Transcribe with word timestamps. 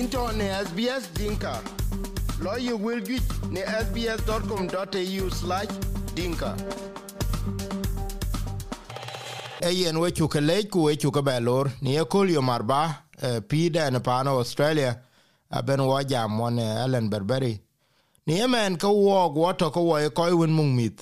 into 0.00 0.32
ne 0.32 0.46
SBS 0.66 1.04
Dinka. 1.18 1.54
Lawyer 2.44 2.76
will 2.84 3.00
get 3.08 3.26
ne 3.54 3.62
sbs.com.au 3.84 5.26
slash 5.40 5.72
dinka. 6.14 6.50
Eyen 9.62 10.00
we 10.00 10.10
chuka 10.10 10.40
lej 10.40 10.70
ku 10.70 10.78
we 10.86 10.96
chuka 10.96 11.22
belor 11.22 11.66
ni 11.82 11.96
e 11.96 12.04
kul 12.12 12.30
yo 12.30 12.42
marba 12.50 12.80
pida 13.48 13.90
ne 13.92 14.00
pano 14.00 14.30
Australia 14.38 14.96
aben 15.50 15.80
wa 15.80 16.02
jam 16.02 16.38
wan 16.40 16.58
Ellen 16.58 17.10
Berberi. 17.10 17.54
Ni 18.26 18.40
emen 18.40 18.78
ka 18.78 18.88
wo 18.88 19.28
gwoto 19.34 19.70
ko 19.70 19.80
wo 19.82 20.10
ko 20.10 20.36
win 20.36 20.52
mung 20.58 20.74
mit. 20.76 20.98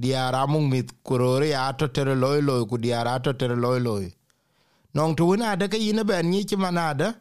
Diara 0.00 0.46
mung 0.48 0.68
mit 0.68 0.88
kurori 1.04 1.54
ato 1.54 1.86
tere 1.86 2.14
loy 2.16 2.40
loy 2.40 2.64
ku 2.66 2.76
diara 2.78 3.14
ato 3.18 3.32
tere 3.32 3.56
loy 3.56 3.78
loy. 3.78 4.12
Nong 4.94 5.14
tu 5.16 5.28
wina 5.30 5.52
ada 5.52 5.68
ka 5.68 5.76
ina 5.76 6.02
ben 6.04 6.26
nyi 6.30 6.44
chi 6.44 6.56
manada 6.56 7.14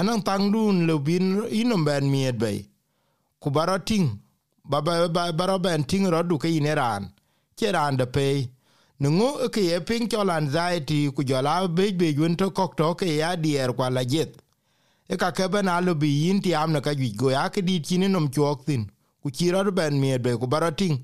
anang 0.00 0.22
tang 0.26 0.44
dun 0.52 0.86
le 0.88 0.94
bin 1.06 1.26
inom 1.60 1.82
ben 1.88 2.04
miet 2.12 2.36
bay 2.42 2.58
ku 3.42 3.48
baro 3.56 3.76
ting 3.88 4.06
ba 4.70 4.78
ba 4.86 5.08
ba 5.16 5.32
baro 5.38 5.56
ben 5.58 5.84
ting 5.90 6.04
ro 6.12 6.20
du 6.22 6.36
ke 6.42 6.48
ineran 6.58 7.02
che 7.56 7.66
ran 7.76 7.96
de 8.00 8.06
pay 8.06 8.36
nungu 9.00 9.48
ke 9.54 9.60
ye 9.70 9.80
ping 9.80 10.08
cho 10.10 10.20
anxiety 10.38 11.10
ku 11.16 11.22
jola 11.24 11.68
be 11.68 11.92
be 11.92 12.08
yun 12.18 12.36
to 12.36 12.50
kok 12.50 12.76
to 12.76 12.94
ke 12.94 13.06
ya 13.20 13.36
dier 13.36 13.72
kwa 13.76 13.90
la 13.90 14.04
jet. 14.04 14.30
E 15.12 15.16
ka 15.16 15.30
ke 15.36 15.44
ben 15.52 15.68
alo 15.68 15.94
bi 15.94 16.06
yin 16.06 16.40
ti 16.44 16.54
am 16.54 16.72
na 16.72 16.80
ka 16.80 16.92
gi 16.94 17.08
go 17.20 17.28
ya 17.30 17.48
ke 17.48 17.60
di 17.68 17.80
chini 17.86 18.08
nom 18.08 18.26
chok 18.34 18.64
tin. 18.66 18.82
Ku 19.22 19.30
chi 19.36 19.50
ro 19.50 19.70
ben 19.78 20.00
miet 20.00 20.22
bay 20.22 20.36
ku 20.40 20.46
baro 20.46 20.70
ting 20.70 20.96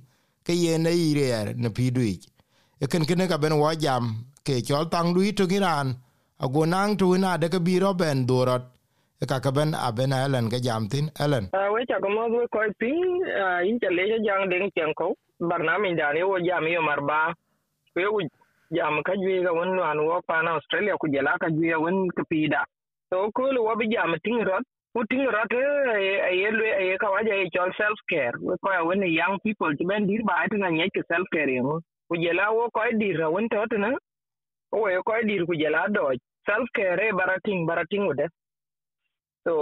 ke 0.45 0.53
ye 0.53 0.79
ne 0.79 0.91
ire 0.91 1.55
ne 1.63 1.69
pi 1.71 1.91
du 1.91 2.01
e 2.03 2.87
ken 2.91 3.05
ken 3.09 3.29
ka 3.29 3.37
ben 3.43 3.55
wa 3.63 3.75
jam 3.75 4.05
ke 4.47 4.55
chol 4.67 4.85
tang 4.93 5.13
du 5.15 5.21
to 5.33 5.45
giran 5.47 5.89
agonang 6.45 6.97
tu 7.01 7.07
na 7.19 7.37
de 7.37 7.49
ke 7.53 7.59
bi 7.67 7.79
ro 7.79 7.91
ben 7.95 8.27
durot 8.29 8.65
ka 9.29 9.39
ka 9.41 9.51
ben 9.53 9.75
aben 9.75 10.13
Ellen 10.13 10.49
ke 10.49 10.59
jam 10.65 10.89
tin 10.89 11.11
elen 11.21 11.45
we 11.75 11.85
cha 11.87 12.01
ko 12.01 12.09
mo 12.09 12.29
we 12.33 12.47
ko 12.53 12.61
pin 12.81 13.21
in 13.69 13.79
cha 13.81 13.89
le 13.93 14.05
jang 14.25 14.49
deng 14.49 14.71
chen 14.77 14.95
ko 14.97 15.15
barnami 15.41 15.97
da 15.97 16.13
ne 16.13 16.23
wo 16.25 16.39
jam 16.41 16.65
yo 16.67 16.81
marba 16.81 17.35
we 17.97 18.07
wo 18.09 18.21
jam 18.73 19.03
ka 19.05 19.15
jwe 19.21 19.45
ga 19.45 19.53
won 19.53 19.77
wan 19.77 20.01
wo 20.07 20.21
pa 20.27 20.43
na 20.43 20.57
australia 20.57 20.97
ku 20.97 21.09
jela 21.13 21.37
ka 21.43 21.49
jwe 21.51 21.77
won 21.85 22.09
ka 22.17 22.25
pida 22.31 22.65
to 23.11 23.29
ko 23.37 23.53
lo 23.53 23.63
wo 23.69 23.77
bi 23.77 23.93
jam 23.93 24.17
tin 24.25 24.41
rot 24.49 24.65
ku 24.95 25.05
tin 25.11 25.27
rot 25.37 25.53
e 25.53 26.35
ye 26.41 26.51
le 26.51 26.69
e 26.89 26.99
ka 27.05 27.11
wa 27.13 27.21
ja 27.29 27.37
e 27.45 27.51
chol 27.57 27.73
self 27.77 28.01
care 28.11 28.33
we 28.41 28.57
ko 28.65 28.73
ya 28.73 28.83
won 28.89 29.05
young 29.05 29.39
people 29.45 29.77
ti 29.77 29.85
ben 29.85 30.07
dir 30.09 30.25
ba 30.25 30.49
ta 30.51 30.57
na 30.65 30.71
nye 30.71 30.89
ke 30.97 31.05
self 31.13 31.29
care 31.37 31.53
yo 31.61 31.81
ku 32.09 32.17
jela 32.25 32.49
wo 32.57 32.71
ko 32.73 32.89
dir 33.05 33.29
won 33.37 33.49
to 33.53 33.79
na 33.85 33.93
wo 34.73 34.89
ko 35.09 35.23
dir 35.29 35.45
ku 35.49 35.55
jela 35.63 35.89
do 35.93 36.09
self 36.49 36.69
care 36.81 37.13
barating 37.23 37.67
barating 37.69 38.07
wo 38.09 38.15
de 38.23 38.27
so 39.47 39.55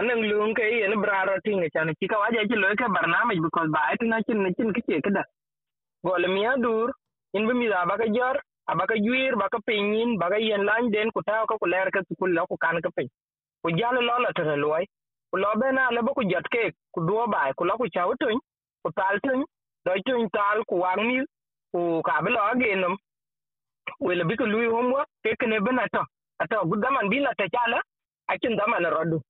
anan 0.00 0.20
lung 0.30 0.54
ke 0.58 0.64
yen 0.80 0.94
brara 1.04 1.36
tinga 1.46 1.68
chan 1.74 1.90
ki 2.00 2.08
ka 2.12 2.18
waje 2.22 2.40
ki 2.50 2.56
loke 2.64 2.86
barnamij 2.96 3.40
because 3.46 3.70
ba 3.76 3.80
ai 3.90 3.96
tuna 4.02 4.22
kin 4.28 4.54
kin 4.58 4.72
kike 4.78 5.02
kada 5.06 5.24
gol 6.06 6.24
miya 6.34 6.54
dur 6.64 6.90
in 7.34 7.46
bi 7.48 7.54
mi 7.60 7.68
da 7.72 7.84
baka 7.90 8.06
jar 8.16 8.36
abaka 8.72 8.96
juir 9.06 9.34
baka 9.42 9.58
pinyin 9.68 10.18
baka 10.22 10.38
yen 10.48 10.64
lan 10.68 10.90
den 10.94 11.10
ku 11.16 11.22
ta 11.28 11.44
ka 11.50 11.56
ku 11.62 11.66
ler 11.74 11.88
ka 11.96 12.00
ku 12.20 12.26
la 12.36 12.46
ku 12.50 12.56
kan 12.64 12.80
ka 12.86 12.90
pin 12.96 13.08
ku 13.64 13.70
jalo 13.78 14.00
lo 14.08 14.16
la 14.24 14.32
tere 14.38 14.56
loy 14.64 14.84
ku 15.32 15.38
lo 15.42 15.50
be 15.60 15.72
na 15.78 15.90
le 15.96 16.00
ku 16.18 16.24
jot 16.32 16.46
ke 16.54 16.64
ku 16.94 17.00
do 17.08 17.26
ba 17.34 17.42
ku 17.58 17.64
la 17.70 17.76
ku 17.80 17.86
chaw 17.96 18.10
tun 18.22 18.38
ku 18.84 18.90
tal 18.98 19.16
tun 19.26 19.40
do 19.86 19.92
tun 20.06 20.28
tal 20.36 20.64
ku 20.70 20.76
wang 20.84 21.02
mi 21.08 21.18
ku 21.72 21.80
ka 22.08 22.20
bi 22.24 22.30
lo 22.36 22.42
ge 22.62 22.74
num 22.82 22.96
wele 24.06 24.24
bi 24.28 24.36
ku 24.40 24.46
lui 24.54 24.66
homework 24.74 25.08
ke 25.24 25.36
kene 25.40 25.58
bena 25.66 25.84
to 25.94 26.02
ato 26.42 26.64
gudaman 26.70 27.10
bi 27.12 27.20
la 27.26 27.32
ta 27.40 27.46
chala 27.56 27.80
akin 28.34 28.56
dama 28.56 28.80
na 28.80 28.90
rodu 28.90 29.20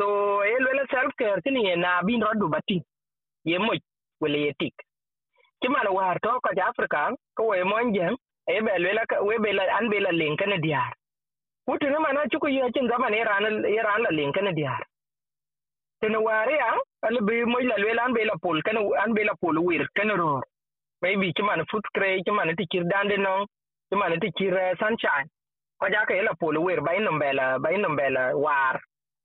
so 0.00 0.06
eh, 0.44 0.56
e 0.56 0.62
lwela 0.64 0.84
self 0.92 1.12
care 1.20 1.40
tini 1.44 1.64
ye 1.68 1.76
na 1.76 2.02
bin 2.02 2.22
rodu 2.26 2.48
bati. 2.54 2.78
Ye 3.44 3.58
mo 3.58 3.72
wele 4.20 4.38
ye 4.44 4.52
tik. 4.60 4.74
Kiman 5.62 5.88
war 5.92 6.16
to 6.22 6.40
ko 6.44 6.50
afrika 6.68 7.00
ko 7.36 7.50
we 7.50 7.62
mon 7.64 7.92
jem 7.94 8.14
e 8.48 8.52
eh, 8.56 8.60
be 8.64 8.72
lwela 8.82 9.02
we 9.28 9.38
be 9.44 9.52
la, 9.52 9.64
an 9.78 9.90
be 9.90 10.00
la 10.00 10.10
lin 10.10 10.36
kana 10.36 10.56
diar. 10.64 10.92
Kutu 11.68 11.90
ne 11.90 11.98
mana 11.98 12.28
chuko 12.32 12.48
ye 12.48 12.62
akin 12.62 12.88
dama 12.88 13.10
ne 13.10 13.24
ran, 13.30 13.44
ye 13.74 13.80
ran 13.88 14.02
la 14.02 14.10
lin 14.10 14.32
kana 14.32 14.52
diar. 14.52 14.80
Tene 16.00 16.18
ware 16.26 16.56
ya 16.62 16.70
ale 17.06 17.20
be 17.28 17.44
mo 17.44 17.58
la 17.70 17.76
lwela 17.82 18.06
an 18.06 18.14
be 18.14 18.24
la 18.24 18.36
pol 18.42 18.62
kana 18.62 18.80
an 19.04 19.14
be 19.14 19.24
la 19.24 19.34
pol 19.40 19.60
wir 19.66 19.86
kana 19.96 20.16
ro 20.16 20.40
maybe 21.02 21.32
kiman 21.36 21.64
foot 21.70 21.84
cray 21.94 22.22
kiman 22.26 22.56
tikir 22.56 22.84
dande 22.92 23.16
no 23.18 23.46
kiman 23.92 24.16
tikir 24.24 24.56
sunshine 24.80 25.28
ko 25.80 25.88
jaka 25.94 26.14
ila 26.14 26.24
la 26.30 26.34
polo 26.40 26.60
wer 26.66 26.80
ba 26.86 26.92
inum 26.98 27.18
bela 27.22 27.58
ba 27.60 27.70
inum 27.76 27.96
bela 27.96 28.24
war 28.36 28.76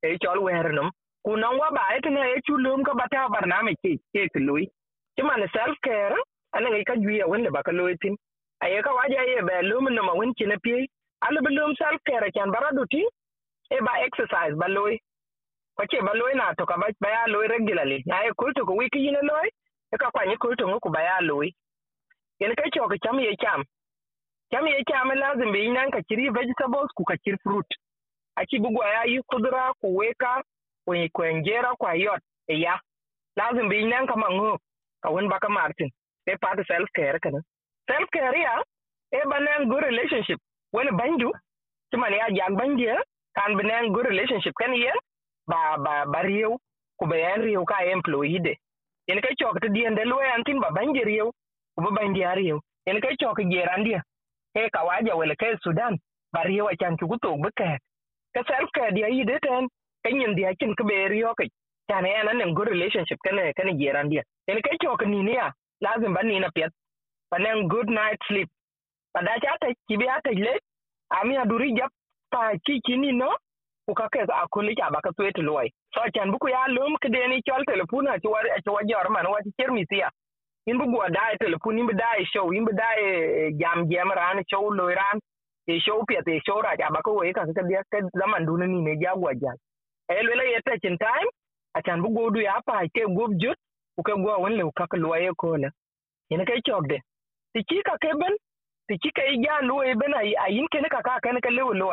e 0.04 0.18
chol 0.24 0.40
wer 0.48 0.74
num 0.78 0.90
ku 1.26 1.38
non 1.38 1.58
wa 1.62 1.70
ba 1.78 1.84
et 1.98 2.06
ne 2.16 2.22
e 2.36 2.42
chulum 2.48 2.84
ka 2.88 2.94
bata 3.02 3.30
barname 3.34 3.74
ke 3.84 3.92
ke 4.14 4.40
lui 4.48 4.66
ti 5.18 5.24
man 5.24 5.44
self 5.56 5.78
care 5.88 6.18
ana 6.56 6.70
ngi 6.70 6.86
ka 6.90 6.96
juya 7.04 7.28
wanda 7.32 7.52
baka 7.58 7.72
loy 7.80 7.96
tin 8.04 8.16
aye 8.64 8.82
ka 8.88 8.94
waja 9.00 9.22
ye 9.32 9.42
be 9.50 9.56
lum 9.70 9.86
num 9.96 10.06
ma 10.10 10.14
won 10.20 10.34
ki 10.38 10.46
na 10.52 10.58
pi 10.64 10.76
ala 11.28 11.42
be 11.46 11.52
lum 11.58 11.76
self 11.82 12.02
care 12.10 12.30
kan 12.38 12.52
baradu 12.56 12.86
ti 12.94 13.04
e 13.78 13.82
ba 13.88 13.94
exercise 14.08 14.56
ba 14.64 14.68
loy 14.78 14.94
ko 15.78 15.84
ke 15.92 16.00
ba 16.08 16.14
loy 16.22 16.34
na 16.42 16.54
to 16.60 16.66
ka 16.72 16.78
ba 16.84 17.10
ya 17.16 17.24
loy 17.34 17.46
regularly 17.56 18.00
na 18.12 18.24
e 18.28 18.32
kulto 18.40 18.66
ko 18.70 18.74
wiki 18.82 19.00
yin 19.06 19.20
loy 19.32 19.48
e 19.94 19.98
ka 20.02 20.12
kwani 20.16 20.38
kulto 20.44 20.70
ko 20.86 20.90
ba 20.98 21.02
ya 21.10 21.18
loy 21.32 21.50
yen 22.42 22.56
ka 22.60 22.70
chok 22.76 22.94
cham 23.04 23.20
ye 23.28 23.36
cham 23.44 23.64
kam 24.56 24.68
yake 24.68 24.84
kyama 24.84 25.16
lazim 25.16 25.52
bai 25.52 25.68
nan 25.76 25.92
ka 25.92 26.00
kiri 26.08 26.30
vegetables 26.36 26.92
ku 26.98 27.04
ka 27.04 27.16
kiri 27.24 27.38
fruit. 27.44 27.68
A 28.40 28.46
ci 28.46 28.58
bugwa 28.60 28.88
ya 28.88 29.02
yi 29.04 29.20
kudura 29.30 29.74
ku 29.82 29.88
weka 29.98 30.32
ku 30.86 30.94
kwenjera 31.16 31.72
ku 31.80 31.86
yot 32.04 32.22
e 32.48 32.56
ya 32.64 32.80
lazim 33.36 33.68
bai 33.70 33.84
nan 33.84 34.08
ka 34.08 34.16
mangu 34.16 34.58
ka 35.04 35.10
wani 35.12 35.28
baka 35.28 35.50
martin. 35.50 35.90
Sai 36.26 36.38
part 36.38 36.60
self 36.68 36.90
care 36.96 37.20
kana 37.20 37.40
self 37.92 38.08
care 38.16 38.40
ya 38.40 38.64
e 39.12 39.20
banan 39.30 39.68
good 39.70 39.84
relationship. 39.84 40.40
Wani 40.72 40.92
bandu 40.92 41.32
kuma 41.92 42.10
ne 42.10 42.18
ya 42.18 42.30
jag 42.38 42.56
bandiya 42.56 42.96
kan 43.36 43.58
banan 43.58 43.92
good 43.92 44.06
relationship. 44.06 44.54
Kan 44.56 44.74
yen 44.74 44.96
ba 45.48 45.76
ba 45.84 46.06
ba 46.08 46.24
riyo 46.24 46.58
ku 46.98 47.06
bayan 47.12 47.42
riyo 47.42 47.66
ka 47.66 47.84
employee 47.84 48.40
de. 48.40 48.56
Yen 49.08 49.22
kai 49.22 49.36
chok 49.36 49.60
diyan 49.60 49.74
dien 49.74 49.96
de 49.96 50.06
lo 50.06 50.20
antin 50.20 50.60
ba 50.64 50.72
bangi 50.72 51.04
riyo 51.04 51.32
ku 51.76 51.80
ba 51.84 51.92
bandiya 51.92 52.36
riyo 52.40 52.62
yen 52.88 53.02
kai 53.02 53.16
chok 53.20 53.44
gerandia 53.52 54.00
kawaja 54.74 55.16
welekee 55.16 55.58
Sudan 55.64 55.98
bariyo 56.34 56.68
acan 56.74 56.98
cuku 56.98 57.18
tok 57.20 57.40
beke 57.44 57.70
kesel 58.34 58.66
ke 58.76 58.92
dia 58.96 59.08
ide 59.08 59.40
ten 59.40 59.68
kenyen 60.04 60.36
dia 60.36 60.56
cin 60.60 60.76
ke 60.76 60.84
beriyo 60.84 61.34
ke 61.36 61.50
tane 61.88 62.10
yana 62.10 62.34
nan 62.34 62.54
good 62.54 62.68
relationship 62.68 63.20
kene 63.26 63.54
kene 63.58 63.72
yeran 63.82 64.10
dia. 64.10 64.24
En 64.48 64.62
kai 64.62 64.78
chok 64.84 65.06
ni 65.06 65.24
ne 65.24 65.34
ya 65.34 65.52
lazim 65.82 66.14
ban 66.14 66.28
ni 66.28 66.40
na 66.40 66.50
pet 66.56 66.72
panen 67.32 67.68
good 67.68 67.90
night 67.90 68.20
sleep. 68.28 68.50
Pada 69.14 69.40
ki 69.40 69.76
kibi 69.88 70.08
ata 70.08 70.32
le 70.32 70.60
ami 71.10 71.38
aduri 71.38 71.76
jap 71.78 71.92
ta 72.32 72.52
kikini 72.66 73.12
no 73.12 73.30
ukake 73.88 74.20
akuli 74.20 74.76
cha 74.76 74.90
baka 74.90 75.12
twet 75.14 75.36
tuluwai 75.36 75.70
so 75.94 76.02
kyan 76.14 76.32
buku 76.32 76.50
ya 76.50 76.68
lum 76.68 76.98
ni 77.30 77.42
chol 77.42 77.64
telefona 77.66 78.20
ci 78.20 78.28
war 78.28 78.44
ci 78.64 78.70
wajor 78.70 79.10
man 79.10 79.26
wa 79.28 79.42
ci 79.44 79.52
chermisia 79.58 80.10
in 80.68 80.78
bu 80.80 80.86
gwa 80.92 81.10
dai 81.10 81.38
telefon 81.38 81.80
in 81.80 81.88
bu 81.88 81.94
dai 81.94 82.26
show 82.34 82.52
in 82.54 82.66
bu 82.66 82.72
dai 82.74 83.52
jam 83.62 83.88
jam 83.90 84.12
ran 84.12 84.44
e 85.68 85.80
show 85.82 86.04
pia 86.08 86.22
te 86.24 86.40
show 86.46 86.62
ra 86.62 86.76
ja 86.80 86.90
ba 86.94 87.02
ko 87.02 87.14
we 87.20 87.34
ka 87.34 87.46
ka 87.58 87.64
dia 87.70 87.82
ka 87.92 88.00
zaman 88.22 88.46
dun 88.46 88.64
ni 88.72 88.82
ne 88.88 88.94
ja 89.04 89.16
gwa 89.16 89.34
ja 89.44 89.54
e 90.16 90.24
le 90.28 90.36
le 90.40 90.46
yeta 90.54 90.78
chin 90.84 90.98
time 90.98 91.30
a 91.78 91.82
chan 91.86 92.02
bu 92.04 92.10
godu 92.18 92.42
ya 92.42 92.62
pa 92.68 92.82
ke 92.96 93.06
gob 93.18 93.34
jut 93.42 93.58
ku 93.98 94.04
ke 94.04 94.14
gwa 94.24 94.38
won 94.44 94.54
le 94.60 94.66
ka 94.78 94.86
ka 94.92 94.98
lo 94.98 95.16
ye 95.26 95.32
ko 95.44 95.58
la 95.58 95.70
in 96.32 96.46
kai 96.46 96.62
chok 96.68 96.88
de. 96.92 97.00
Ti 97.54 97.62
ki 97.70 97.82
ka 97.88 97.96
ke 98.04 98.12
ben 98.22 98.36
ti 98.88 98.98
ki 99.04 99.12
kai 99.18 99.36
ja 99.46 99.60
lo 99.70 99.82
e 99.84 99.94
ben 100.02 100.14
ai 100.22 100.34
ayin 100.46 100.68
ke 100.74 100.82
ne 100.82 100.90
ka 100.96 101.02
ka 101.08 101.20
ka 101.24 101.32
ne 101.34 101.42
ka 101.42 101.50
le 101.58 101.64
lo 101.82 101.90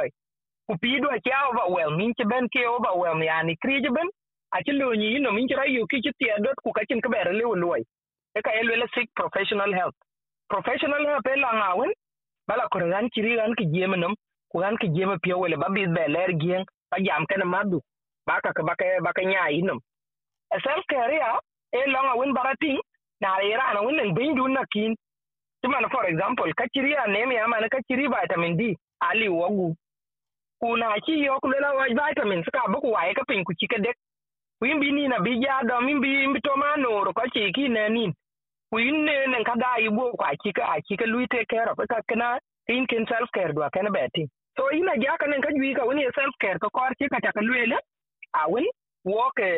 ku 0.68 0.74
pi 0.82 1.00
do 1.02 1.08
cha 1.26 1.38
over 1.50 1.66
well 1.74 1.92
min 1.98 2.14
ke 2.18 2.24
ben 2.32 2.48
ke 2.54 2.62
over 2.74 2.94
well 3.02 3.20
yani 3.30 3.54
kri 3.62 3.80
ben 3.96 4.08
a 4.56 4.62
ci 4.64 4.72
lo 4.80 4.92
ni 5.02 5.18
no 5.20 5.32
min 5.32 5.48
ci 5.48 5.54
rayu 5.60 5.86
ki 5.90 6.02
ci 6.04 6.12
ti 6.20 6.30
adot 6.36 6.56
ku 6.64 6.72
ka 6.78 6.82
cin 6.88 7.00
ka 7.04 7.08
bere 7.14 7.32
le 7.40 7.44
lo 7.64 7.76
eka 8.38 8.50
elwele 8.60 8.86
seek 8.94 9.08
professional 9.14 9.72
health. 9.72 9.98
professional 10.52 11.04
help 11.06 11.26
e 11.32 11.36
lang 11.44 11.60
awen 11.70 11.92
bala 12.48 12.68
kore 12.72 12.86
gan 12.92 13.08
chiri 13.14 13.36
gan 13.40 13.54
ki 13.58 13.64
jiem 13.72 13.94
nom 14.02 14.14
ku 14.50 14.60
gan 14.62 14.76
ki 14.80 14.88
jiem 14.94 15.12
pio 15.22 15.38
wele 15.42 15.56
ba 15.62 15.68
bit 15.74 15.90
be 15.96 16.04
ler 16.14 16.30
gieng 16.42 16.64
ba 16.90 16.96
jam 17.06 17.26
ken 17.30 17.44
madu 17.54 17.78
ba 18.26 18.40
ka 18.44 18.52
ka 18.56 18.62
ba 18.68 18.74
ka 18.80 18.84
ba 19.06 19.12
ka 19.16 19.22
self 20.64 20.84
care 20.88 21.16
ya 21.16 21.40
e 21.72 21.86
long 21.94 22.08
awen 22.12 22.34
barati 22.34 22.76
na 23.20 23.40
ira 23.40 23.74
na 23.74 23.80
wen 23.82 24.14
bin 24.14 24.34
dun 24.34 24.52
na 24.52 24.64
kin. 24.72 24.94
Timan 25.62 25.88
for 25.90 26.04
example 26.06 26.52
ka 26.58 26.64
chiri 26.74 26.92
anemia 27.04 27.48
man 27.48 27.68
ka 27.70 27.78
chiri 27.88 28.08
vitamin 28.08 28.56
D 28.56 28.76
ali 29.00 29.28
wogu. 29.28 29.74
Kuna 30.60 31.00
chi 31.06 31.24
yo 31.24 31.38
kulela 31.42 31.74
wa 31.74 31.86
vitamin 31.88 32.44
suka 32.44 32.68
buku 32.72 32.92
wae 32.92 33.14
ka 33.14 33.24
pin 33.28 33.44
ku 33.44 33.54
chike 33.54 33.78
dek. 33.80 33.96
Wimbi 34.60 34.92
ni 34.92 35.08
na 35.08 35.18
bija 35.18 35.62
do 35.68 35.80
mimbi 35.80 36.26
mbi 36.28 36.40
to 36.40 36.52
manoro 36.56 37.12
ka 37.14 37.24
chi 37.32 37.52
ki 37.54 37.68
ne 37.68 37.88
nin. 37.88 38.12
Kuin 38.72 39.04
ne 39.06 39.44
ka 39.44 39.56
ga 39.64 39.72
ibo 39.88 40.12
kwa 40.20 40.32
kika 40.44 40.64
a 40.74 40.82
kika 40.88 41.06
lui 41.06 41.26
take 41.28 41.48
care 41.54 41.70
of 41.72 41.78
ka 41.94 42.02
kana 42.08 42.38
tin 42.66 42.86
kin 42.86 43.06
self 43.12 43.30
care 43.36 43.52
dwa 43.52 43.70
kana 43.70 43.90
beti 43.90 44.28
so 44.58 44.70
ina 44.80 44.96
ja 45.04 45.16
ka 45.20 45.26
nen 45.26 45.42
ka 45.46 45.50
jui 45.56 45.74
ka 45.80 45.84
woni 45.90 46.08
self 46.20 46.34
care 46.44 46.58
ka 46.58 46.70
kor 46.78 46.90
chika 46.98 47.16
ka 47.16 47.20
ta 47.28 47.32
ka 47.38 47.42
lwele 47.48 47.78
a 48.42 48.48
won 48.50 48.66
wo 49.04 49.30
ke 49.38 49.48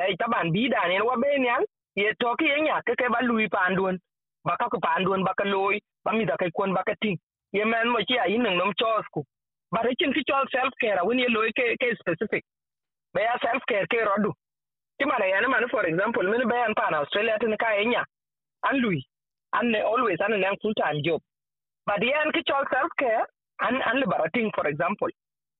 dai 0.00 0.14
taban 0.20 0.52
bi 0.56 0.68
da 0.74 0.88
ne 0.88 1.00
wa 1.10 1.16
be 1.22 1.38
nyan 1.46 1.64
ye 1.96 2.14
toki 2.20 2.46
yenya 2.52 2.82
ke 2.86 2.96
ke 3.00 3.08
ba 3.14 3.20
lui 3.22 3.48
pandun 3.48 3.98
ba 4.44 4.56
ka 4.60 4.68
ko 4.70 4.78
pandun 4.80 5.24
ba 5.24 5.34
ka 5.38 5.44
loy 5.44 5.80
ba 6.04 6.12
mi 6.12 6.24
da 6.26 6.36
kai 6.36 6.50
kon 6.56 6.74
ba 6.74 6.82
ka 6.86 6.94
ting. 7.02 7.18
Ye 7.52 7.64
men 7.64 7.88
mo 7.90 8.00
chi 8.08 8.16
a 8.24 8.28
yin 8.30 8.42
nom 8.42 8.72
chos 8.80 9.06
ku. 9.14 9.24
Ba 9.72 9.82
re 9.84 9.94
chin 9.98 10.12
ki 10.12 10.22
chol 10.28 10.46
self 10.52 10.72
care 10.80 11.02
woni 11.04 11.22
ye 11.22 11.28
loy 11.28 11.50
ke 11.58 11.76
ke 11.80 11.96
specific. 12.00 12.44
Be 13.14 13.22
ya 13.22 13.38
self 13.42 13.62
care 13.68 13.86
ke 13.86 13.98
rodu. 14.08 14.32
Ti 14.98 15.04
mara 15.06 15.26
yana 15.26 15.48
man 15.50 15.68
for 15.70 15.84
example 15.86 16.22
min 16.24 16.48
bayan 16.48 16.74
pa 16.74 16.86
pan 16.86 16.94
australia 17.00 17.38
tin 17.40 17.56
ka 17.58 17.72
yenya 17.80 18.04
and 18.70 18.80
lui 18.82 19.04
and 19.54 19.76
always 19.76 20.18
and 20.20 20.34
an 20.34 20.44
full 20.62 20.74
time 20.74 21.00
job. 21.04 21.20
But 21.86 22.00
the 22.00 22.10
and 22.12 22.32
kitchen 22.34 22.62
self 22.72 22.90
care 22.98 23.26
and 23.62 23.78
and 23.86 24.00
liberating, 24.00 24.50
for 24.54 24.66
example. 24.68 25.08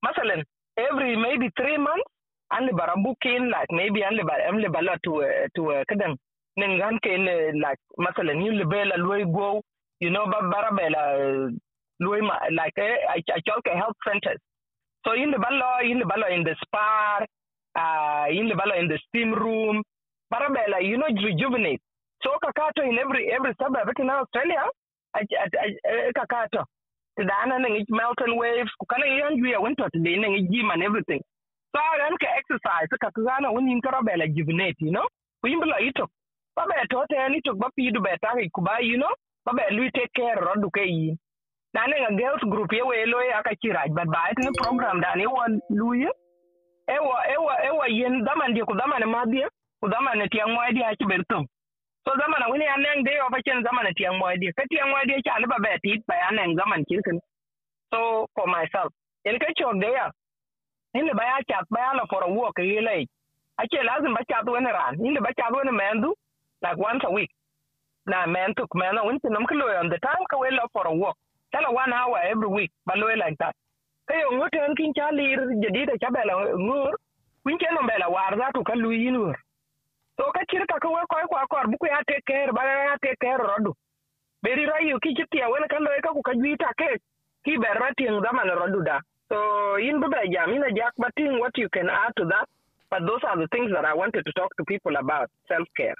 Masalan, 0.05 0.43
every 0.77 1.15
maybe 1.17 1.49
three 1.57 1.77
months 1.77 2.09
and 2.51 2.67
libera 2.67 2.95
booking 3.03 3.49
like 3.51 3.67
maybe 3.71 4.01
and 4.03 4.17
libera 4.17 4.47
am 4.47 4.57
libera 4.59 4.97
to 5.05 5.23
uh, 5.23 5.47
to 5.55 5.71
uh, 5.71 5.83
kadam 5.91 6.15
nengan 6.59 6.99
ken 7.03 7.27
uh, 7.27 7.51
like 7.63 7.79
masalan 7.99 8.45
you 8.45 8.53
libera 8.53 8.97
lui 8.97 9.23
go 9.25 9.61
you 9.99 10.11
know 10.11 10.25
bara 10.27 10.71
bela 10.75 11.03
lui 11.99 12.21
ma 12.21 12.37
like 12.51 12.77
eh, 12.77 12.95
I 13.09 13.19
I 13.37 13.39
talk 13.47 13.65
health 13.67 13.97
centers. 14.07 14.39
So 15.05 15.13
in 15.13 15.31
the 15.31 15.37
balo, 15.37 15.89
in 15.89 15.99
the 15.99 16.05
balo 16.05 16.27
in 16.33 16.43
the 16.43 16.55
spa, 16.63 17.23
uh, 17.75 18.25
in 18.29 18.47
the 18.49 18.55
balo 18.55 18.79
in 18.79 18.87
the 18.87 18.99
steam 19.07 19.33
room, 19.33 19.83
parabella, 20.33 20.83
you 20.83 20.97
know, 20.97 21.07
rejuvenate. 21.07 21.81
So 22.23 22.31
Kakato 22.43 22.83
in 22.87 22.97
every 22.99 23.31
every 23.31 23.53
suburb 23.61 23.89
in 23.99 24.09
Australia, 24.09 24.63
eh, 25.17 26.11
Kakato. 26.15 26.63
Tidana 27.19 27.57
and 27.57 27.77
each 27.81 27.89
mountain 27.89 28.37
waves, 28.37 28.69
Kukana 28.81 29.05
and 29.27 29.41
we 29.41 29.55
went 29.57 29.77
to 29.77 29.89
the 29.93 30.47
gym 30.51 30.69
and 30.71 30.83
everything. 30.83 31.21
So 31.73 31.79
I 31.81 31.97
ran 31.99 32.17
exercise, 32.37 32.89
Kakana 32.93 33.53
when 33.53 33.67
in 33.67 33.81
Karabela 33.81 34.27
juvenate, 34.35 34.77
you 34.79 34.91
know, 34.91 35.07
we 35.43 35.55
imbula 35.55 35.81
ito. 35.81 36.07
Baba 36.55 36.73
tote 36.91 37.17
and 37.17 37.35
it 37.35 37.41
took 37.45 37.57
Bapi 37.57 37.91
to 37.93 37.99
Betaki 38.01 38.49
Kuba, 38.53 38.77
you 38.81 38.97
know, 38.97 39.09
Baba 39.45 39.63
Lui 39.71 39.89
take 39.95 40.13
care 40.15 40.37
of 40.37 40.57
Roduke. 40.57 41.17
Nane 41.73 41.93
a 42.09 42.15
girls 42.15 42.41
group, 42.49 42.69
Ewe 42.71 42.93
Eloy 43.05 43.29
Akachiraj, 43.33 43.93
but 43.95 44.07
by 44.07 44.33
the 44.37 44.51
program, 44.61 45.01
Dani 45.01 45.25
one 45.31 45.59
Louis. 45.69 46.07
Ewa, 46.89 47.17
ewa, 47.33 47.53
ewa, 47.65 47.85
yen, 47.89 48.23
daman, 48.25 48.55
you 48.55 48.65
could 48.65 48.77
daman 48.77 49.03
a 49.03 49.07
madia, 49.07 49.47
could 49.81 49.91
daman 49.91 50.21
a 50.21 50.27
young 50.33 50.57
idea 50.57 50.95
to 50.99 51.05
Bertum. 51.07 51.45
So 52.07 52.13
zaman 52.19 52.43
wani 52.51 52.65
an 52.73 52.81
neng 52.83 53.03
de 53.03 53.11
ofa 53.27 53.39
chen 53.45 53.63
zaman 53.63 53.91
tiang 53.99 54.17
moy 54.19 54.35
di 54.39 54.51
ka 54.57 54.63
tiang 54.71 54.91
moy 54.91 55.03
di 55.11 55.21
cha 55.27 55.39
le 55.43 55.47
ba 55.47 55.57
beti 55.65 55.99
ba 56.07 56.15
an 56.29 56.35
neng 56.39 56.55
zaman 56.55 56.85
kirkin 56.87 57.19
so, 57.91 58.27
for 58.35 58.47
myself 58.47 58.93
in 59.25 59.39
ka 59.39 59.47
chok 59.59 59.75
de 59.83 59.91
ya 59.91 60.07
in 60.95 61.05
le 61.07 61.13
ba 61.19 61.25
ya 61.31 61.37
chat 61.51 61.65
ba 61.69 61.79
ya 61.83 62.05
for 62.09 62.23
a 62.23 62.29
walk 62.31 62.59
yi 62.59 62.79
le 62.79 62.95
ache 63.59 63.79
lazim 63.89 64.15
ba 64.15 64.23
chat 64.31 64.47
wani 64.55 64.71
ran 64.79 64.95
in 65.05 65.13
le 65.15 65.21
ba 65.21 65.33
chat 65.39 65.51
wani 65.51 65.71
mendu 65.81 66.13
like 66.63 66.77
once 66.79 67.03
a 67.03 67.11
week 67.11 67.31
na 68.07 68.25
men 68.25 68.55
tuk 68.55 68.71
men 68.75 68.95
na 68.95 69.03
wani 69.03 69.19
tinam 69.19 69.45
kilo 69.49 69.67
on 69.81 69.89
the 69.89 69.99
time 69.99 70.23
ka 70.31 70.37
we 70.39 70.49
la 70.51 70.67
for 70.73 70.87
a 70.87 70.93
walk 71.03 71.17
tala 71.51 71.71
one 71.83 71.93
hour 71.93 72.19
every 72.31 72.47
week 72.57 72.71
ba 72.87 72.95
lo 72.95 73.07
like 73.23 73.37
that 73.43 73.55
ka 74.07 74.15
yo 74.15 74.31
ngote 74.37 74.59
an 74.67 74.75
kin 74.79 74.93
cha 74.95 75.11
lir 75.19 75.39
jadi 75.65 75.85
da 75.91 75.97
cha 76.01 76.09
bela 76.15 76.39
ngur 76.55 76.95
kun 77.43 77.59
chen 77.59 77.75
no 77.75 77.83
bela 77.91 78.09
war 78.15 78.31
za 78.39 78.51
to 78.55 78.63
ka 78.71 78.73
lu 78.83 78.91
yinur 79.03 79.35
so 80.17 80.23
ka 80.35 80.41
chir 80.49 80.65
ka 80.65 80.77
ko 80.81 80.89
ko 80.89 81.17
ko 81.29 81.37
ko 81.49 81.57
bu 81.71 81.87
ya 81.87 82.01
take 82.09 82.25
care 82.25 82.51
ba 82.51 82.61
ya 82.65 82.97
take 83.01 83.19
care 83.21 83.37
rodu. 83.39 83.71
Beri 84.43 84.65
ra 84.65 84.81
yu 84.81 84.99
ki 84.99 85.15
chiti 85.17 85.37
ya 85.37 85.47
wena 85.49 85.67
kando 85.71 85.89
ka 86.03 86.11
ku 86.11 86.21
ka 86.21 86.33
ke 86.33 86.89
ki 87.45 87.53
berra 87.57 87.93
ting 87.97 88.19
da 88.21 88.31
man 88.33 88.49
rodu 88.49 88.83
da. 88.83 88.99
So 89.29 89.37
in 89.77 89.99
bu 90.01 90.07
jam 90.33 90.51
jack 90.75 90.93
but 90.97 91.13
in 91.17 91.39
what 91.39 91.55
you 91.57 91.69
can 91.69 91.89
add 91.89 92.13
to 92.17 92.25
that 92.25 92.47
but 92.89 93.01
those 93.05 93.23
are 93.29 93.37
the 93.37 93.47
things 93.51 93.71
that 93.75 93.85
i 93.85 93.93
wanted 93.93 94.23
to 94.25 94.31
talk 94.33 94.51
to 94.57 94.63
people 94.65 94.95
about 95.03 95.29
self 95.47 95.67
care 95.79 95.95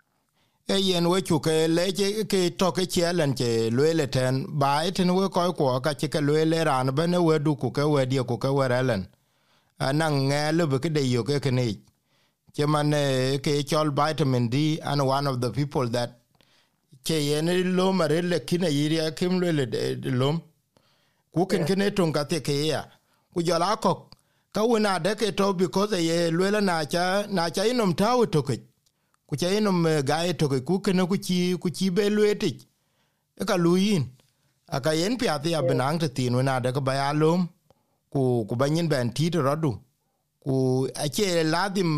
e 0.67 0.77
yen 0.89 1.05
we 1.11 1.21
chu 1.21 1.39
ke 1.47 1.55
le 1.77 1.85
che 1.99 2.07
ke 2.31 2.41
to 2.59 2.71
ke 2.77 2.83
chelen 2.93 3.33
ke 3.41 3.49
le 3.79 4.07
ten 4.07 4.45
ba 4.61 4.71
iten 4.87 5.11
we 5.17 5.27
ko 5.35 5.51
ko 5.59 5.79
ka 5.79 5.93
che 5.93 6.07
ke 6.07 6.19
le 6.21 6.63
ran 6.69 6.91
be 6.97 7.07
ne 7.07 7.19
we 7.27 7.39
du 7.39 7.55
ku 7.55 7.71
ke 7.77 7.83
we 7.93 8.05
die 8.05 8.23
ku 8.29 8.37
ke 8.37 8.49
we 8.57 8.67
relen. 8.67 9.07
Anan 9.79 10.13
nge 10.29 10.41
le 10.57 10.67
be 10.71 10.77
ke 10.83 10.89
de 10.95 11.01
yo 11.13 11.23
ke 11.23 11.39
ke 11.45 11.51
ne 11.51 11.65
chaman 12.53 12.91
ke 13.43 13.63
chol 13.69 13.91
vitamin 13.93 14.47
D 14.49 14.79
and 14.81 15.05
one 15.05 15.27
of 15.27 15.41
the 15.41 15.51
people 15.51 15.87
that 15.89 16.19
ke 17.03 17.17
yen 17.29 17.75
lo 17.75 17.93
mare 17.93 18.21
le 18.21 18.39
kine 18.39 18.67
yiria 18.67 19.15
kim 19.15 19.39
le 19.39 19.51
le 19.51 19.95
lom. 20.11 20.41
Ku 21.33 21.45
ken 21.45 21.65
kene 21.65 21.95
tun 21.95 22.11
ka 22.11 22.23
te 22.23 22.39
ke 22.41 22.67
ya. 22.67 22.83
Ku 23.33 23.41
jala 23.43 23.77
ko 23.77 24.09
ka 24.53 24.61
wona 24.61 24.99
de 25.01 25.15
ke 25.15 25.35
to 25.35 25.53
because 25.53 25.93
ye 25.93 26.29
le 26.31 26.61
na 26.61 26.83
cha 26.85 27.25
na 27.29 27.49
cha 27.49 27.63
inom 27.63 27.93
tawo 27.93 28.25
to 28.25 28.41
ke. 28.41 28.57
Ku 29.27 29.35
cha 29.35 29.47
inom 29.47 29.83
ga 30.05 30.23
e 30.25 30.33
to 30.33 30.47
ke. 30.49 30.65
Ku 30.65 30.79
ken 30.79 31.05
ku 31.07 31.17
chi 31.17 31.55
ku 31.61 31.69
chi 31.69 31.89
be 31.89 32.09
le 32.09 32.35
ti 32.35 32.51
e 33.39 33.45
ka 33.45 33.55
luyin 33.55 34.03
aka 34.69 34.95
yen 34.95 35.17
pya 35.17 35.39
ti 35.43 35.53
abnang 35.53 35.99
te 35.99 36.07
tin 36.09 36.33
wona 36.33 36.59
de 36.59 36.71
ba 36.81 36.93
ya 36.95 37.11
lom. 37.13 37.47
Ku 38.09 38.45
ku 38.49 38.55
banyin 38.55 38.87
ben 38.89 39.13
ti 39.13 39.29
to 39.29 39.39
rodu 39.41 39.71
ku 40.43 40.87
ache 40.95 41.43
ladim 41.43 41.91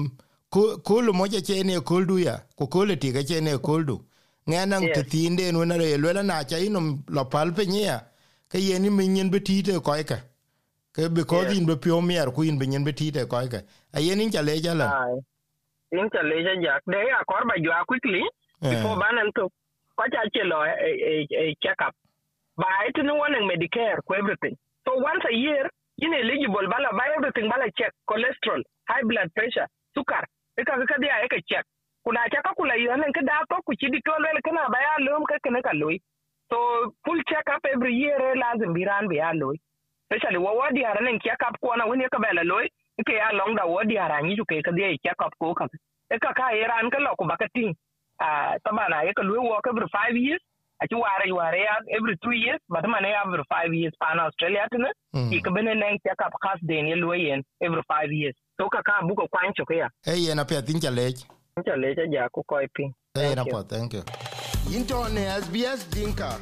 kulu 0.49 1.13
moja 1.13 1.41
chene 1.41 1.79
kuldu 1.79 2.19
ya. 2.19 2.41
Ku 2.55 2.67
kulu 2.67 2.95
tiga 2.95 3.23
chene 3.23 3.57
kuldu 3.57 4.01
ngana 4.49 4.79
yes. 4.81 5.05
tinde 5.09 5.51
no 5.53 5.63
na 5.63 5.77
re 5.77 5.97
lela 5.97 6.23
na 6.23 6.43
cha 6.43 6.57
ino 6.57 6.79
lo 7.07 7.25
palpe 7.25 7.65
nya 7.67 8.01
ke 8.49 8.57
yeni 8.57 8.89
minyen 8.89 9.29
betite 9.29 9.77
ko 9.83 9.93
ka 10.03 10.17
ke 10.91 11.09
because 11.13 11.55
in 11.55 11.65
be 11.67 11.75
pio 11.75 12.01
mier 12.01 12.31
ku 12.31 12.41
in 12.41 12.57
binyen 12.57 12.83
betite 12.83 13.29
ko 13.29 13.47
ka 13.47 13.61
a 13.93 13.99
yeni 14.01 14.31
cha 14.31 14.41
le 14.41 14.59
jala 14.59 15.13
in 15.91 16.09
cha 16.09 16.21
le 16.21 16.41
ja. 16.63 16.79
De 16.87 16.97
ya 16.97 17.21
kor 17.27 17.45
ba 17.45 17.61
jwa 17.61 17.85
quickly 17.85 18.23
before 18.59 18.97
banan 18.97 19.29
to 19.35 19.49
ko 19.95 20.03
cha 20.11 20.25
chelo 20.33 20.65
a 20.65 21.55
check 21.61 21.77
up. 21.85 21.93
Ba 22.57 22.65
it 22.87 22.97
no 23.05 23.15
one 23.15 23.37
medicare 23.45 24.01
ku 24.07 24.15
everything. 24.15 24.57
So 24.87 24.95
once 24.97 25.23
a 25.29 25.35
year 25.35 25.69
you 25.97 26.09
eligible 26.11 26.65
bala 26.65 26.89
buy 26.97 27.13
everything 27.15 27.47
bala 27.47 27.69
check 27.77 27.93
cholesterol 28.09 28.63
high 28.89 29.03
blood 29.03 29.29
pressure 29.35 29.67
sukar 29.95 30.25
ika 30.61 30.85
ka 30.91 30.97
dia 31.03 31.23
eka 31.25 31.39
check 31.49 31.65
kuna 32.05 32.29
chaka 32.33 32.53
kula 32.57 32.75
yonen 32.75 33.11
ka 33.17 33.21
da 33.29 33.39
to 33.49 33.61
ku 33.65 33.73
chidi 33.75 33.99
to 34.05 34.13
le 34.23 34.41
kana 34.47 34.69
ba 34.73 34.79
ya 34.85 34.93
lum 35.05 35.23
ka 35.31 35.35
kana 35.43 35.61
ka 35.61 35.71
loy 35.81 35.97
so 36.51 36.57
full 37.05 37.21
check 37.29 37.49
up 37.55 37.65
every 37.73 37.93
year 37.95 38.19
lazim 38.43 38.73
biran 38.73 39.07
bi 39.09 39.15
ya 39.21 39.31
loy 39.41 39.55
especially 40.09 40.37
wa 40.45 40.53
wadi 40.59 40.85
ara 40.85 41.01
nen 41.01 41.19
check 41.19 41.41
up 41.47 41.55
ko 41.61 41.75
na 41.75 41.85
woni 41.85 42.09
ka 42.11 42.19
bela 42.19 42.43
loy 42.43 42.65
ke 43.07 43.13
ya 43.17 43.31
long 43.39 43.55
da 43.55 43.65
wadi 43.65 43.97
ara 43.97 44.21
ni 44.21 44.35
ju 44.35 44.45
ke 44.51 44.61
ka 44.67 44.71
dia 44.71 44.89
check 45.05 45.21
up 45.25 45.33
ko 45.39 45.53
ka 45.53 45.67
eka 46.11 46.33
ka 46.39 46.51
iran 46.63 46.89
ka 46.89 46.99
lo 46.99 47.15
ku 47.19 47.25
bakatin 47.31 47.73
ah 48.19 48.57
tabana 48.65 49.03
ya 49.07 49.13
ka 49.13 49.21
loy 49.23 49.37
walk 49.49 49.67
every 49.69 49.87
5 49.87 50.17
years. 50.17 50.41
Aci 50.83 50.95
ware 50.95 51.27
ware 51.35 51.59
ya 51.59 51.75
every 51.95 52.15
two 52.23 52.31
years. 52.31 52.59
But 52.69 52.87
man 52.87 53.03
ya 53.03 53.21
every 53.27 53.43
five 53.53 53.71
years 53.79 53.93
pan 54.01 54.19
australia 54.25 54.65
tene 54.71 54.89
ki 55.31 55.41
ka 55.45 55.51
bene 55.51 55.73
nen 55.75 55.99
check 56.07 56.21
up 56.25 56.33
khas 56.43 56.59
den 56.71 56.87
ye 56.91 56.95
loyen 56.95 57.43
every 57.61 57.83
five 57.93 58.11
years 58.11 58.35
to 58.59 58.69
ka 58.69 58.83
buko 59.07 59.27
kwan 59.31 59.53
ke 59.53 59.75
ya 59.77 59.89
e 60.05 60.13
yena 60.27 60.45
pe 60.45 60.61
tin 60.61 60.79
cha 60.79 60.89
lech 60.91 61.25
cha 61.65 61.75
lech 61.75 61.97
ja 62.11 62.29
ku 62.29 62.43
koi 62.43 62.67
pin 62.75 62.93
e 63.15 63.21
yena 63.29 63.45
po 63.45 63.63
thank 63.63 63.93
you. 63.93 64.03
Into 64.75 65.09
ne 65.09 65.25
sbs 65.41 65.89
dinka. 65.89 66.37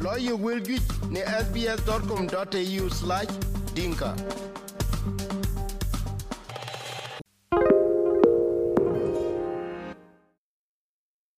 Lo 0.00 0.14
you 0.16 0.36
will 0.36 0.60
get 0.60 0.82
ne 1.10 1.20
sbs.com.au/dinka 1.20 4.14